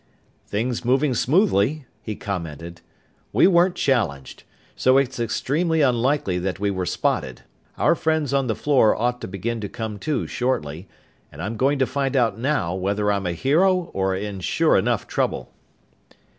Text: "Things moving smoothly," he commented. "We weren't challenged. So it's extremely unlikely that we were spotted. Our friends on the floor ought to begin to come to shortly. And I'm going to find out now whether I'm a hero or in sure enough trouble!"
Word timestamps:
"Things 0.47 0.83
moving 0.83 1.13
smoothly," 1.13 1.85
he 2.01 2.15
commented. 2.15 2.81
"We 3.31 3.45
weren't 3.45 3.75
challenged. 3.75 4.41
So 4.75 4.97
it's 4.97 5.19
extremely 5.19 5.81
unlikely 5.83 6.39
that 6.39 6.59
we 6.59 6.71
were 6.71 6.87
spotted. 6.87 7.43
Our 7.77 7.93
friends 7.93 8.33
on 8.33 8.47
the 8.47 8.55
floor 8.55 8.99
ought 8.99 9.21
to 9.21 9.27
begin 9.27 9.61
to 9.61 9.69
come 9.69 9.99
to 9.99 10.25
shortly. 10.25 10.87
And 11.31 11.39
I'm 11.39 11.55
going 11.55 11.77
to 11.77 11.85
find 11.85 12.15
out 12.15 12.35
now 12.35 12.73
whether 12.73 13.11
I'm 13.11 13.27
a 13.27 13.33
hero 13.33 13.91
or 13.93 14.15
in 14.15 14.39
sure 14.39 14.75
enough 14.75 15.05
trouble!" 15.05 15.53